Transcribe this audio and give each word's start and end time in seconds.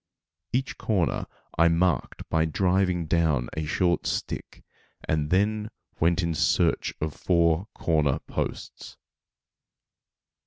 Each 0.51 0.79
corner 0.79 1.27
I 1.59 1.67
marked 1.67 2.27
by 2.27 2.45
driving 2.45 3.05
down 3.05 3.49
a 3.55 3.67
short 3.67 4.07
stick, 4.07 4.63
and 5.07 5.29
then 5.29 5.69
went 5.99 6.23
in 6.23 6.33
search 6.33 6.95
of 6.99 7.13
four 7.13 7.67
corner 7.75 8.17
posts. 8.17 8.97